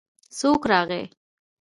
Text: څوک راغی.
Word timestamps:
څوک 0.39 0.61
راغی. 0.71 1.03